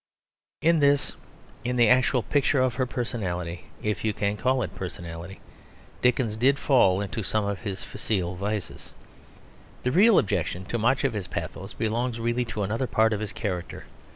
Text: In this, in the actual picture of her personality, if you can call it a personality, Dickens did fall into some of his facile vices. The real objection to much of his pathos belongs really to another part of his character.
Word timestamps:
In 0.63 0.79
this, 0.79 1.15
in 1.63 1.75
the 1.75 1.87
actual 1.87 2.23
picture 2.23 2.59
of 2.59 2.73
her 2.73 2.87
personality, 2.87 3.65
if 3.83 4.03
you 4.03 4.13
can 4.13 4.35
call 4.35 4.63
it 4.63 4.71
a 4.71 4.75
personality, 4.75 5.41
Dickens 6.01 6.35
did 6.35 6.57
fall 6.57 7.01
into 7.01 7.21
some 7.21 7.45
of 7.45 7.59
his 7.59 7.83
facile 7.83 8.35
vices. 8.35 8.93
The 9.83 9.91
real 9.91 10.17
objection 10.17 10.65
to 10.65 10.79
much 10.79 11.03
of 11.03 11.13
his 11.13 11.27
pathos 11.27 11.73
belongs 11.73 12.19
really 12.19 12.45
to 12.45 12.63
another 12.63 12.87
part 12.87 13.13
of 13.13 13.19
his 13.19 13.31
character. 13.31 13.85